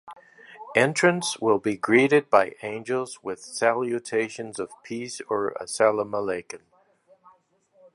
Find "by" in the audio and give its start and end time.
2.31-2.55